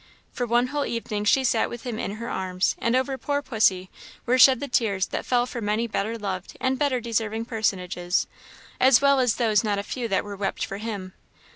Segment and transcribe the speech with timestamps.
[0.31, 3.91] For one whole evening she sat with him in her arms; and over poor pussy
[4.25, 8.25] were shed the tears that fell for many better loved and better deserving personages,
[8.79, 11.13] as well as those not a few that were wept for him.